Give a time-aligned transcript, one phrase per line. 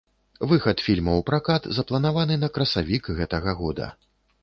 [0.51, 3.97] Выхад фільма ў пракат запланаваны на красавік гэтага года.